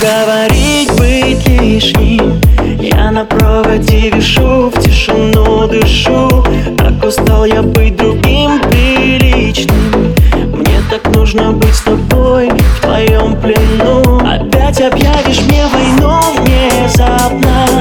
говорить, 0.00 0.92
быть 0.96 1.46
лишним. 1.48 2.40
Я 2.80 3.10
на 3.10 3.24
проводе 3.24 4.10
вешу, 4.10 4.70
в 4.70 4.82
тишину 4.82 5.68
дышу. 5.68 6.44
Так 6.76 7.04
устал 7.04 7.44
я 7.44 7.62
быть 7.62 7.96
другим 7.96 8.60
приличным. 8.70 10.14
Мне 10.52 10.80
так 10.90 11.14
нужно 11.14 11.52
быть 11.52 11.74
с 11.74 11.82
тобой 11.82 12.50
в 12.50 12.80
твоем 12.80 13.36
плену. 13.36 14.18
Опять 14.18 14.80
объявишь 14.80 15.40
мне 15.42 15.66
войну 15.66 16.20
внезапно 16.38 17.71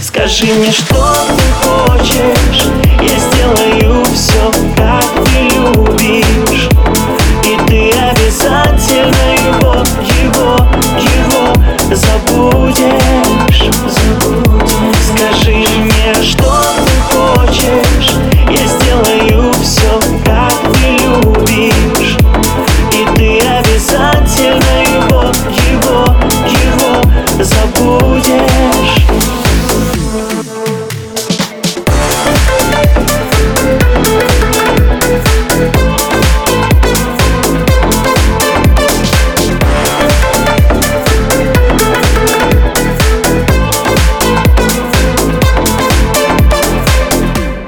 Скажи 0.00 0.46
мне, 0.46 0.70
что 0.72 0.94
ты 1.36 1.66
хочешь 1.66 2.85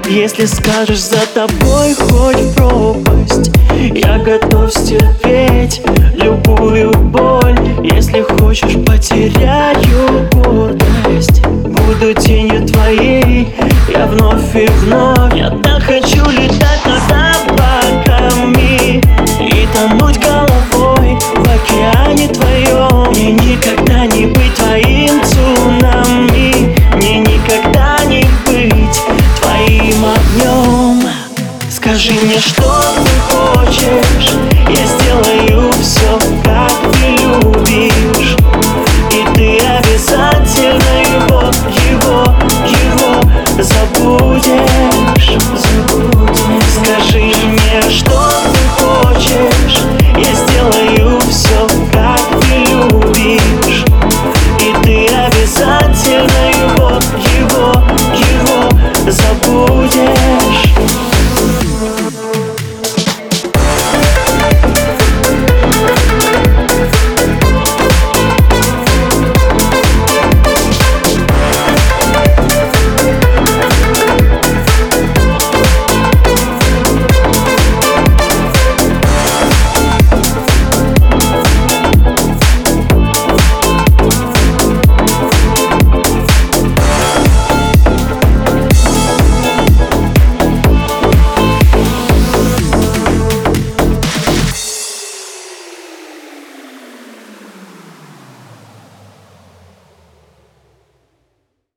Если 0.09 0.47
скажешь 0.47 1.01
за 1.01 1.21
тобой 1.35 1.95
хоть 1.95 2.55
пропасть 2.57 3.51
Я 3.95 4.19
готов 4.19 4.73
стерпеть 4.73 5.83
любую 6.15 6.93
боль. 6.93 7.59
Если 7.85 8.23
хочешь 8.23 8.83
потеряю 8.87 10.27
гордость 10.33 11.43
Буду 11.45 12.15
тенью 12.15 12.67
твоей, 12.67 13.55
я 13.95 14.07
вновь 14.07 14.57
и 14.57 14.67
вновь 14.81 15.35
Я 15.35 15.51
так 15.63 15.83
хочу 15.83 16.25
больше 32.09 32.27
ничто 32.27 32.81
не 32.99 33.21
хочешь? 33.21 34.28